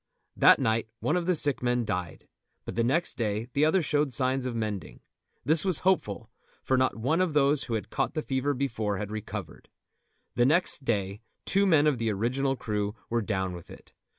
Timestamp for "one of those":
6.97-7.65